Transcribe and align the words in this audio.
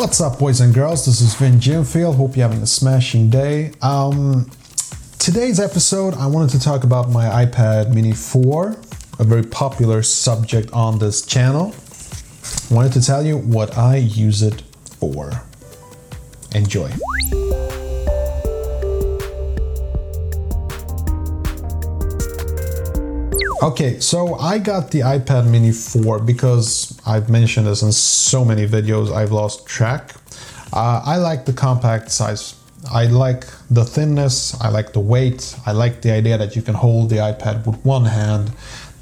What's 0.00 0.18
up, 0.18 0.38
boys 0.38 0.62
and 0.62 0.72
girls? 0.72 1.04
This 1.04 1.20
is 1.20 1.34
Vin 1.34 1.60
Jimfield. 1.60 2.16
Hope 2.16 2.34
you're 2.34 2.48
having 2.48 2.62
a 2.62 2.66
smashing 2.66 3.28
day. 3.28 3.72
Um, 3.82 4.50
today's 5.18 5.60
episode, 5.60 6.14
I 6.14 6.26
wanted 6.26 6.52
to 6.52 6.58
talk 6.58 6.84
about 6.84 7.10
my 7.10 7.44
iPad 7.44 7.94
Mini 7.94 8.12
4, 8.12 8.80
a 9.18 9.24
very 9.24 9.42
popular 9.42 10.02
subject 10.02 10.72
on 10.72 10.98
this 10.98 11.20
channel. 11.20 11.74
Wanted 12.70 12.94
to 12.94 13.02
tell 13.02 13.22
you 13.22 13.36
what 13.36 13.76
I 13.76 13.96
use 13.96 14.40
it 14.40 14.62
for. 14.98 15.32
Enjoy. 16.54 16.90
Okay, 23.62 24.00
so 24.00 24.36
I 24.36 24.56
got 24.56 24.90
the 24.90 25.00
iPad 25.00 25.46
Mini 25.46 25.70
4 25.70 26.20
because 26.20 26.98
I've 27.06 27.28
mentioned 27.28 27.66
this 27.66 27.82
in 27.82 27.92
so 27.92 28.42
many 28.42 28.66
videos, 28.66 29.12
I've 29.14 29.32
lost 29.32 29.66
track. 29.66 30.14
Uh, 30.72 31.02
I 31.04 31.18
like 31.18 31.44
the 31.44 31.52
compact 31.52 32.10
size. 32.10 32.54
I 32.90 33.04
like 33.04 33.44
the 33.70 33.84
thinness, 33.84 34.58
I 34.62 34.70
like 34.70 34.94
the 34.94 35.00
weight, 35.00 35.54
I 35.66 35.72
like 35.72 36.00
the 36.00 36.10
idea 36.10 36.38
that 36.38 36.56
you 36.56 36.62
can 36.62 36.74
hold 36.74 37.10
the 37.10 37.16
iPad 37.16 37.66
with 37.66 37.76
one 37.84 38.06
hand. 38.06 38.50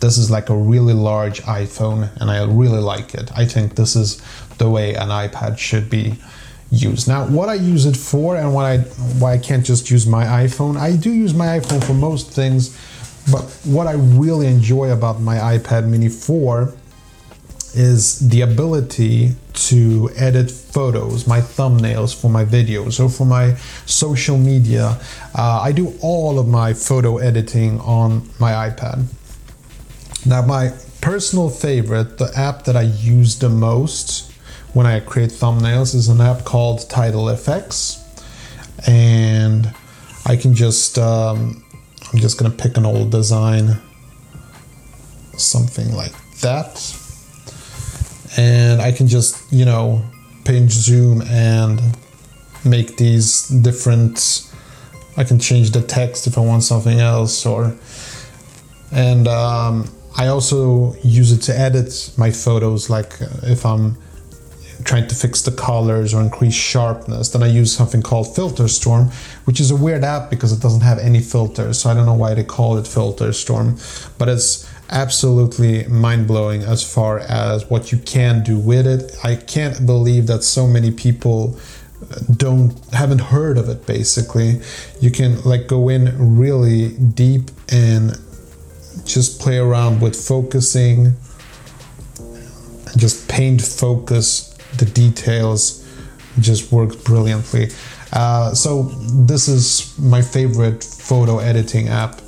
This 0.00 0.18
is 0.18 0.28
like 0.28 0.50
a 0.50 0.56
really 0.56 0.92
large 0.92 1.40
iPhone, 1.42 2.10
and 2.20 2.28
I 2.28 2.42
really 2.44 2.80
like 2.80 3.14
it. 3.14 3.30
I 3.36 3.44
think 3.44 3.76
this 3.76 3.94
is 3.94 4.20
the 4.58 4.68
way 4.68 4.94
an 4.94 5.10
iPad 5.10 5.58
should 5.58 5.88
be 5.88 6.18
used. 6.72 7.06
Now, 7.06 7.28
what 7.28 7.48
I 7.48 7.54
use 7.54 7.86
it 7.86 7.96
for, 7.96 8.36
and 8.36 8.52
why 8.52 8.72
I 8.72 8.78
why 9.20 9.34
I 9.34 9.38
can't 9.38 9.64
just 9.64 9.88
use 9.88 10.04
my 10.04 10.24
iPhone, 10.24 10.76
I 10.76 10.96
do 10.96 11.12
use 11.12 11.32
my 11.32 11.60
iPhone 11.60 11.84
for 11.84 11.94
most 11.94 12.32
things 12.32 12.76
but 13.30 13.44
what 13.64 13.86
I 13.86 13.92
really 13.92 14.46
enjoy 14.46 14.90
about 14.90 15.20
my 15.20 15.36
iPad 15.36 15.86
Mini 15.86 16.08
4 16.08 16.72
is 17.74 18.28
the 18.28 18.40
ability 18.40 19.34
to 19.52 20.10
edit 20.16 20.50
photos, 20.50 21.26
my 21.26 21.40
thumbnails 21.40 22.18
for 22.18 22.30
my 22.30 22.44
videos 22.44 22.98
or 23.04 23.08
for 23.08 23.26
my 23.26 23.54
social 23.86 24.38
media. 24.38 24.98
Uh, 25.34 25.60
I 25.62 25.72
do 25.72 25.94
all 26.00 26.38
of 26.38 26.48
my 26.48 26.72
photo 26.72 27.18
editing 27.18 27.80
on 27.80 28.28
my 28.40 28.52
iPad. 28.52 29.04
Now, 30.24 30.42
my 30.42 30.72
personal 31.00 31.50
favorite, 31.50 32.18
the 32.18 32.30
app 32.36 32.64
that 32.64 32.76
I 32.76 32.82
use 32.82 33.38
the 33.38 33.48
most 33.48 34.32
when 34.72 34.86
I 34.86 35.00
create 35.00 35.30
thumbnails, 35.30 35.94
is 35.94 36.08
an 36.08 36.20
app 36.20 36.44
called 36.44 36.88
Title 36.88 37.24
FX. 37.24 38.04
And 38.88 39.74
I 40.24 40.36
can 40.36 40.54
just 40.54 40.98
um, 40.98 41.64
I'm 42.12 42.18
just 42.18 42.38
gonna 42.38 42.54
pick 42.54 42.76
an 42.76 42.86
old 42.86 43.10
design, 43.10 43.78
something 45.36 45.94
like 45.94 46.14
that. 46.40 46.94
And 48.36 48.80
I 48.80 48.92
can 48.92 49.08
just, 49.08 49.52
you 49.52 49.64
know, 49.64 50.02
pinch 50.44 50.70
zoom 50.72 51.22
and 51.22 51.80
make 52.64 52.96
these 52.96 53.48
different. 53.48 54.44
I 55.16 55.24
can 55.24 55.38
change 55.38 55.72
the 55.72 55.82
text 55.82 56.26
if 56.26 56.38
I 56.38 56.40
want 56.40 56.62
something 56.62 57.00
else, 57.00 57.44
or 57.44 57.76
and 58.92 59.28
um, 59.28 59.88
I 60.16 60.28
also 60.28 60.94
use 61.02 61.32
it 61.32 61.42
to 61.42 61.58
edit 61.58 62.12
my 62.16 62.30
photos, 62.30 62.88
like 62.88 63.20
uh, 63.20 63.26
if 63.42 63.66
I'm 63.66 63.98
trying 64.84 65.08
to 65.08 65.14
fix 65.14 65.42
the 65.42 65.50
colors 65.50 66.14
or 66.14 66.20
increase 66.20 66.54
sharpness, 66.54 67.30
then 67.30 67.42
I 67.42 67.46
use 67.46 67.74
something 67.74 68.02
called 68.02 68.34
Filter 68.34 68.68
Storm, 68.68 69.10
which 69.44 69.60
is 69.60 69.70
a 69.70 69.76
weird 69.76 70.04
app 70.04 70.30
because 70.30 70.52
it 70.52 70.60
doesn't 70.60 70.82
have 70.82 70.98
any 70.98 71.20
filters. 71.20 71.80
So 71.80 71.90
I 71.90 71.94
don't 71.94 72.06
know 72.06 72.14
why 72.14 72.34
they 72.34 72.44
call 72.44 72.76
it 72.78 72.86
Filter 72.86 73.32
Storm, 73.32 73.76
but 74.18 74.28
it's 74.28 74.70
absolutely 74.90 75.86
mind 75.88 76.26
blowing 76.26 76.62
as 76.62 76.82
far 76.82 77.18
as 77.18 77.68
what 77.68 77.92
you 77.92 77.98
can 77.98 78.42
do 78.42 78.58
with 78.58 78.86
it. 78.86 79.16
I 79.24 79.36
can't 79.36 79.84
believe 79.84 80.26
that 80.28 80.42
so 80.44 80.66
many 80.66 80.90
people 80.90 81.58
don't 82.36 82.72
haven't 82.94 83.20
heard 83.20 83.58
of 83.58 83.68
it 83.68 83.84
basically 83.84 84.60
you 85.00 85.10
can 85.10 85.40
like 85.42 85.66
go 85.66 85.88
in 85.88 86.36
really 86.38 86.90
deep 86.90 87.50
and 87.70 88.12
just 89.04 89.40
play 89.40 89.58
around 89.58 90.00
with 90.00 90.14
focusing 90.14 91.14
and 92.90 93.00
just 93.00 93.28
paint 93.28 93.62
focus 93.62 94.56
the 94.76 94.84
details 94.86 95.86
just 96.40 96.70
works 96.72 96.96
brilliantly. 96.96 97.68
Uh, 98.12 98.54
so 98.54 98.84
this 99.26 99.48
is 99.48 99.98
my 99.98 100.22
favorite 100.22 100.82
photo 100.84 101.38
editing 101.38 101.88
app. 101.88 102.20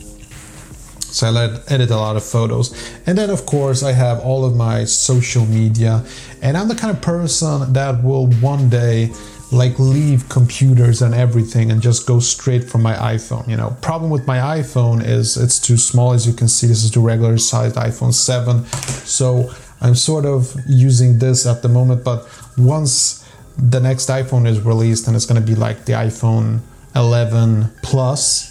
So 1.01 1.27
I 1.27 1.73
edit 1.73 1.91
a 1.91 1.97
lot 1.97 2.17
of 2.17 2.25
photos. 2.25 2.73
And 3.07 3.17
then 3.19 3.31
of 3.31 3.47
course 3.47 3.83
I 3.83 3.93
have 3.93 4.21
all 4.21 4.45
of 4.45 4.57
my 4.57 4.85
social 4.85 5.45
media. 5.47 6.05
And 6.43 6.57
I'm 6.57 6.69
the 6.69 6.75
kind 6.75 6.95
of 6.95 7.03
person 7.03 7.73
that 7.73 8.03
will 8.03 8.27
one 8.27 8.69
day 8.69 9.11
like 9.53 9.77
leave 9.81 10.29
computers 10.29 11.03
and 11.03 11.13
everything 11.13 11.73
and 11.73 11.83
just 11.83 12.07
go 12.07 12.21
straight 12.21 12.63
from 12.63 12.83
my 12.83 12.95
iPhone. 12.95 13.49
You 13.49 13.57
know, 13.57 13.77
problem 13.81 14.11
with 14.11 14.27
my 14.27 14.39
iPhone 14.61 15.05
is 15.05 15.37
it's 15.37 15.59
too 15.59 15.77
small 15.77 16.13
as 16.13 16.25
you 16.27 16.33
can 16.33 16.47
see. 16.47 16.69
This 16.69 16.85
is 16.85 16.93
the 16.93 17.01
regular 17.01 17.37
sized 17.39 17.75
iPhone 17.75 18.15
7. 18.15 18.65
So 18.67 19.53
I'm 19.81 19.95
sort 19.95 20.25
of 20.27 20.55
using 20.67 21.19
this 21.19 21.47
at 21.47 21.63
the 21.63 21.69
moment, 21.69 22.05
but 22.05 22.29
once 22.57 23.27
the 23.57 23.81
next 23.81 24.09
iPhone 24.09 24.47
is 24.47 24.61
released 24.61 25.07
and 25.07 25.17
it's 25.17 25.27
going 25.27 25.41
to 25.41 25.47
be 25.47 25.55
like 25.55 25.85
the 25.85 25.93
iPhone 25.95 26.61
11 26.95 27.71
Plus, 27.83 28.51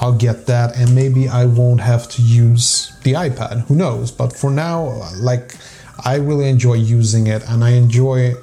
I'll 0.00 0.16
get 0.16 0.46
that 0.46 0.76
and 0.76 0.94
maybe 0.94 1.28
I 1.28 1.46
won't 1.46 1.80
have 1.80 2.08
to 2.10 2.22
use 2.22 2.92
the 3.02 3.14
iPad. 3.14 3.66
Who 3.66 3.76
knows? 3.76 4.10
But 4.10 4.36
for 4.36 4.50
now, 4.50 5.02
like, 5.16 5.56
I 6.04 6.16
really 6.16 6.48
enjoy 6.48 6.74
using 6.74 7.26
it 7.26 7.42
and 7.48 7.64
I 7.64 7.70
enjoy 7.70 8.34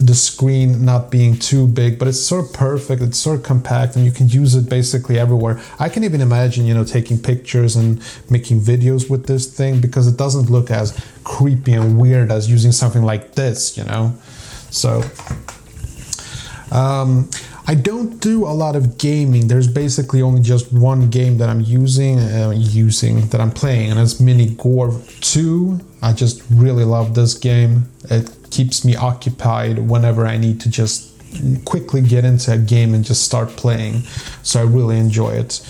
the 0.00 0.14
screen 0.14 0.84
not 0.84 1.10
being 1.10 1.36
too 1.36 1.66
big, 1.66 1.98
but 1.98 2.06
it's 2.06 2.20
sort 2.20 2.46
of 2.46 2.52
perfect. 2.52 3.02
It's 3.02 3.18
sort 3.18 3.40
of 3.40 3.42
compact, 3.44 3.96
and 3.96 4.04
you 4.04 4.12
can 4.12 4.28
use 4.28 4.54
it 4.54 4.68
basically 4.68 5.18
everywhere. 5.18 5.60
I 5.78 5.88
can 5.88 6.04
even 6.04 6.20
imagine, 6.20 6.66
you 6.66 6.74
know, 6.74 6.84
taking 6.84 7.18
pictures 7.18 7.74
and 7.74 8.02
making 8.30 8.60
videos 8.60 9.10
with 9.10 9.26
this 9.26 9.46
thing 9.46 9.80
because 9.80 10.06
it 10.06 10.16
doesn't 10.16 10.50
look 10.50 10.70
as 10.70 10.98
creepy 11.24 11.72
and 11.72 11.98
weird 11.98 12.30
as 12.30 12.48
using 12.48 12.72
something 12.72 13.02
like 13.02 13.34
this, 13.34 13.76
you 13.76 13.84
know. 13.84 14.14
So, 14.70 15.02
um, 16.72 17.28
I 17.66 17.74
don't 17.74 18.18
do 18.20 18.44
a 18.44 18.54
lot 18.54 18.76
of 18.76 18.98
gaming. 18.98 19.48
There's 19.48 19.68
basically 19.68 20.22
only 20.22 20.42
just 20.42 20.72
one 20.72 21.10
game 21.10 21.38
that 21.38 21.48
I'm 21.48 21.60
using, 21.60 22.18
uh, 22.18 22.52
using 22.56 23.28
that 23.28 23.40
I'm 23.40 23.50
playing, 23.50 23.90
and 23.90 24.00
it's 24.00 24.20
Mini 24.20 24.54
Gore 24.54 24.98
2. 25.20 25.80
I 26.02 26.12
just 26.12 26.42
really 26.50 26.84
love 26.84 27.14
this 27.14 27.34
game. 27.34 27.90
It 28.10 28.30
keeps 28.50 28.84
me 28.84 28.96
occupied 28.96 29.78
whenever 29.78 30.26
I 30.26 30.36
need 30.38 30.60
to 30.62 30.70
just 30.70 31.12
quickly 31.64 32.00
get 32.00 32.24
into 32.24 32.52
a 32.52 32.58
game 32.58 32.94
and 32.94 33.04
just 33.04 33.22
start 33.22 33.50
playing. 33.50 34.00
So 34.42 34.60
I 34.60 34.64
really 34.64 34.98
enjoy 34.98 35.32
it. 35.32 35.60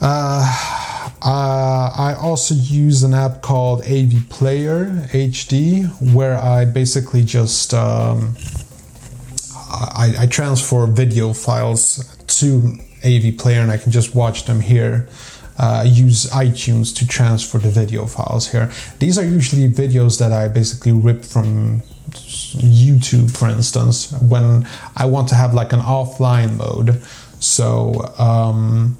Uh, 0.00 0.92
uh, 1.22 1.90
I 1.96 2.14
also 2.20 2.54
use 2.54 3.02
an 3.02 3.14
app 3.14 3.40
called 3.40 3.80
AV 3.84 4.28
Player 4.28 5.06
HD, 5.12 5.86
where 6.12 6.36
I 6.36 6.66
basically 6.66 7.24
just 7.24 7.72
um, 7.72 8.36
I, 9.92 10.14
I, 10.20 10.26
transfer 10.26 10.86
video 10.86 11.32
files 11.32 12.16
to 12.38 12.78
AV 13.04 13.36
Player, 13.38 13.60
and 13.60 13.70
I 13.70 13.76
can 13.76 13.92
just 13.92 14.14
watch 14.14 14.44
them 14.44 14.60
here 14.60 15.08
uh, 15.58 15.84
use 15.86 16.26
iTunes 16.30 16.94
to 16.96 17.06
transfer 17.06 17.58
the 17.58 17.70
video 17.70 18.06
files 18.06 18.50
here. 18.50 18.70
These 18.98 19.18
are 19.18 19.24
usually 19.24 19.68
videos 19.68 20.18
that 20.18 20.32
I 20.32 20.48
basically 20.48 20.92
rip 20.92 21.24
from 21.24 21.80
YouTube, 22.10 23.36
for 23.36 23.48
instance, 23.48 24.12
when 24.20 24.66
I 24.96 25.06
want 25.06 25.28
to 25.28 25.34
have 25.34 25.54
like 25.54 25.72
an 25.72 25.80
offline 25.80 26.56
mode. 26.56 27.02
So 27.40 28.14
um, 28.18 28.96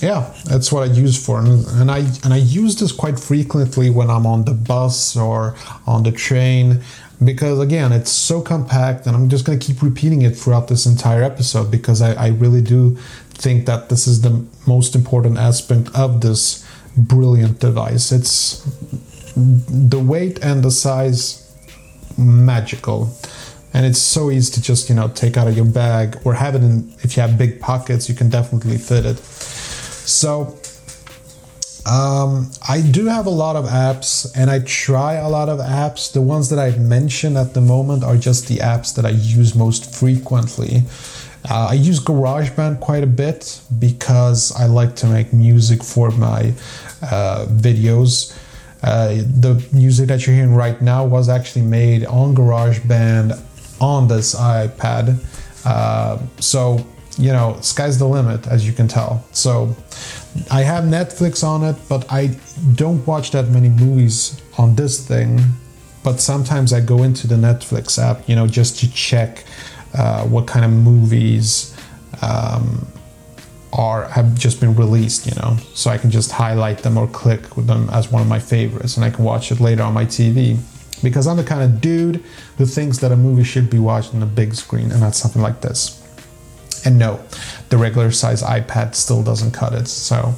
yeah, 0.00 0.32
that's 0.44 0.72
what 0.72 0.88
I 0.88 0.92
use 0.92 1.24
for, 1.24 1.38
and, 1.38 1.64
and 1.80 1.90
I 1.90 1.98
and 2.24 2.34
I 2.34 2.38
use 2.38 2.76
this 2.76 2.90
quite 2.90 3.18
frequently 3.20 3.88
when 3.88 4.10
I'm 4.10 4.26
on 4.26 4.44
the 4.44 4.52
bus 4.52 5.16
or 5.16 5.56
on 5.86 6.02
the 6.02 6.12
train 6.12 6.82
because 7.24 7.58
again 7.60 7.92
it's 7.92 8.10
so 8.10 8.42
compact 8.42 9.06
and 9.06 9.16
i'm 9.16 9.28
just 9.30 9.46
going 9.46 9.58
to 9.58 9.66
keep 9.66 9.82
repeating 9.82 10.22
it 10.22 10.36
throughout 10.36 10.68
this 10.68 10.84
entire 10.84 11.22
episode 11.22 11.70
because 11.70 12.02
I, 12.02 12.12
I, 12.12 12.28
really 12.28 12.60
do 12.60 12.96
think 13.30 13.64
that 13.66 13.88
this 13.88 14.06
is 14.06 14.20
the 14.20 14.44
most 14.66 14.94
important 14.94 15.38
aspect 15.38 15.88
of 15.94 16.20
this 16.20 16.66
brilliant 16.96 17.60
device. 17.60 18.12
It's 18.12 18.62
the 19.36 19.98
weight 19.98 20.38
and 20.42 20.62
the 20.62 20.70
size 20.70 21.42
magical. 22.16 23.10
And 23.74 23.84
it's 23.84 24.00
so 24.00 24.30
easy 24.30 24.54
to 24.54 24.62
just, 24.62 24.88
you 24.88 24.94
know, 24.94 25.08
take 25.08 25.36
out 25.36 25.48
of 25.48 25.56
your 25.56 25.66
bag 25.66 26.18
or 26.24 26.32
have 26.34 26.54
it 26.54 26.62
in 26.62 26.94
if 27.02 27.16
you 27.16 27.20
have 27.20 27.36
big 27.36 27.60
pockets, 27.60 28.08
you 28.08 28.14
can 28.14 28.30
definitely 28.30 28.78
fit 28.78 29.04
it. 29.04 29.18
So 29.18 30.58
um, 31.86 32.50
I 32.68 32.80
do 32.80 33.06
have 33.06 33.26
a 33.26 33.30
lot 33.30 33.54
of 33.54 33.66
apps 33.66 34.32
and 34.34 34.50
I 34.50 34.58
try 34.60 35.14
a 35.14 35.28
lot 35.28 35.48
of 35.48 35.60
apps. 35.60 36.12
The 36.12 36.20
ones 36.20 36.50
that 36.50 36.58
I've 36.58 36.80
mentioned 36.80 37.38
at 37.38 37.54
the 37.54 37.60
moment 37.60 38.02
are 38.02 38.16
just 38.16 38.48
the 38.48 38.56
apps 38.56 38.94
that 38.96 39.06
I 39.06 39.10
use 39.10 39.54
most 39.54 39.94
frequently. 39.94 40.82
Uh, 41.48 41.68
I 41.70 41.74
use 41.74 42.00
GarageBand 42.00 42.80
quite 42.80 43.04
a 43.04 43.06
bit 43.06 43.60
because 43.78 44.50
I 44.56 44.66
like 44.66 44.96
to 44.96 45.06
make 45.06 45.32
music 45.32 45.84
for 45.84 46.10
my 46.10 46.52
uh, 47.02 47.46
videos. 47.48 48.36
Uh, 48.82 49.22
the 49.40 49.64
music 49.72 50.08
that 50.08 50.26
you're 50.26 50.34
hearing 50.34 50.56
right 50.56 50.80
now 50.82 51.04
was 51.04 51.28
actually 51.28 51.62
made 51.62 52.04
on 52.06 52.34
GarageBand 52.34 53.40
on 53.80 54.08
this 54.08 54.34
iPad. 54.34 55.24
Uh, 55.64 56.18
so, 56.40 56.84
you 57.16 57.32
know, 57.32 57.58
sky's 57.60 57.98
the 57.98 58.06
limit, 58.06 58.46
as 58.46 58.66
you 58.66 58.72
can 58.72 58.88
tell. 58.88 59.24
So, 59.32 59.74
I 60.50 60.62
have 60.62 60.84
Netflix 60.84 61.42
on 61.42 61.64
it, 61.64 61.76
but 61.88 62.10
I 62.10 62.36
don't 62.74 63.06
watch 63.06 63.30
that 63.30 63.48
many 63.48 63.68
movies 63.68 64.40
on 64.58 64.74
this 64.74 65.06
thing. 65.06 65.40
But 66.04 66.20
sometimes 66.20 66.72
I 66.72 66.80
go 66.80 67.02
into 67.02 67.26
the 67.26 67.34
Netflix 67.34 67.98
app, 67.98 68.28
you 68.28 68.36
know, 68.36 68.46
just 68.46 68.78
to 68.80 68.92
check 68.92 69.44
uh, 69.94 70.24
what 70.24 70.46
kind 70.46 70.64
of 70.64 70.70
movies 70.70 71.76
um, 72.22 72.86
are 73.72 74.08
have 74.08 74.34
just 74.38 74.60
been 74.60 74.74
released, 74.76 75.26
you 75.26 75.34
know, 75.40 75.56
so 75.74 75.90
I 75.90 75.98
can 75.98 76.10
just 76.10 76.30
highlight 76.30 76.78
them 76.78 76.96
or 76.96 77.06
click 77.08 77.56
with 77.56 77.66
them 77.66 77.88
as 77.90 78.10
one 78.10 78.22
of 78.22 78.28
my 78.28 78.38
favorites, 78.38 78.96
and 78.96 79.04
I 79.04 79.10
can 79.10 79.24
watch 79.24 79.50
it 79.50 79.60
later 79.60 79.82
on 79.82 79.94
my 79.94 80.04
TV. 80.04 80.58
Because 81.02 81.26
I'm 81.26 81.36
the 81.36 81.44
kind 81.44 81.62
of 81.62 81.80
dude 81.80 82.24
who 82.56 82.64
thinks 82.64 82.98
that 82.98 83.12
a 83.12 83.16
movie 83.16 83.44
should 83.44 83.68
be 83.68 83.78
watched 83.78 84.14
on 84.14 84.22
a 84.22 84.26
big 84.26 84.54
screen 84.54 84.90
and 84.90 85.00
not 85.00 85.14
something 85.14 85.42
like 85.42 85.60
this. 85.60 86.02
And 86.86 87.00
no, 87.00 87.20
the 87.68 87.76
regular 87.76 88.12
size 88.12 88.44
iPad 88.44 88.94
still 88.94 89.24
doesn't 89.24 89.50
cut 89.50 89.72
it. 89.72 89.88
So, 89.88 90.32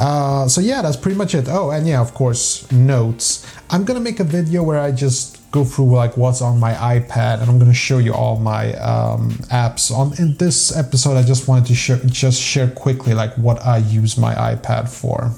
uh, 0.00 0.48
so 0.48 0.60
yeah, 0.60 0.82
that's 0.82 0.96
pretty 0.96 1.16
much 1.16 1.32
it. 1.32 1.46
Oh, 1.48 1.70
and 1.70 1.86
yeah, 1.86 2.00
of 2.00 2.12
course, 2.12 2.70
notes. 2.72 3.46
I'm 3.70 3.84
gonna 3.84 4.00
make 4.00 4.18
a 4.18 4.24
video 4.24 4.64
where 4.64 4.80
I 4.80 4.90
just 4.90 5.38
go 5.52 5.64
through 5.64 5.94
like 5.94 6.16
what's 6.16 6.42
on 6.42 6.58
my 6.58 6.72
iPad, 6.72 7.40
and 7.40 7.48
I'm 7.48 7.60
gonna 7.60 7.72
show 7.72 7.98
you 7.98 8.12
all 8.14 8.40
my 8.40 8.74
um, 8.78 9.30
apps. 9.52 9.92
On 9.92 10.12
in 10.18 10.36
this 10.38 10.76
episode, 10.76 11.16
I 11.16 11.22
just 11.22 11.46
wanted 11.46 11.66
to 11.66 11.74
sh- 11.76 12.04
just 12.06 12.42
share 12.42 12.68
quickly 12.68 13.14
like 13.14 13.32
what 13.34 13.64
I 13.64 13.78
use 13.78 14.18
my 14.18 14.34
iPad 14.34 14.88
for. 14.88 15.32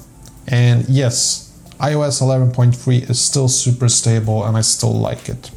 And 0.47 0.89
yes, 0.89 1.55
iOS 1.79 2.23
11.3 2.23 3.07
is 3.07 3.19
still 3.19 3.47
super 3.47 3.87
stable, 3.87 4.43
and 4.45 4.57
I 4.57 4.61
still 4.61 4.93
like 4.93 5.29
it. 5.29 5.51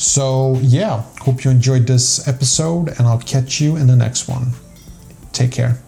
So 0.00 0.56
yeah, 0.62 1.02
hope 1.20 1.44
you 1.44 1.50
enjoyed 1.50 1.86
this 1.86 2.26
episode, 2.26 2.88
and 2.88 3.00
I'll 3.06 3.20
catch 3.20 3.60
you 3.60 3.76
in 3.76 3.86
the 3.86 3.94
next 3.94 4.28
one. 4.28 4.52
Take 5.32 5.52
care. 5.52 5.78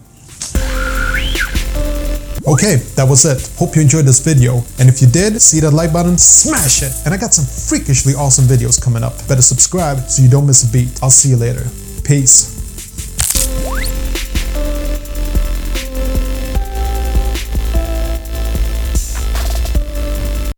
Okay, 2.47 2.76
that 2.97 3.06
was 3.09 3.25
it. 3.25 3.41
Hope 3.56 3.75
you 3.75 3.81
enjoyed 3.81 4.05
this 4.05 4.20
video. 4.20 4.56
And 4.79 4.91
if 4.91 5.00
you 5.00 5.09
did, 5.09 5.41
see 5.41 5.61
that 5.61 5.70
like 5.70 5.94
button, 5.94 6.19
smash 6.19 6.82
it. 6.82 6.93
And 7.06 7.14
I 7.14 7.17
got 7.17 7.32
some 7.32 7.47
freakishly 7.47 8.12
awesome 8.12 8.44
videos 8.44 8.81
coming 8.81 9.03
up. 9.03 9.14
Better 9.29 9.41
subscribe 9.41 10.00
so 10.11 10.23
you 10.23 10.29
don't 10.29 10.47
miss 10.47 10.69
a 10.69 10.70
beat. 10.70 11.03
I'll 11.03 11.09
see 11.09 11.31
you 11.31 11.37
later. 11.37 11.64
Peace. 12.05 12.62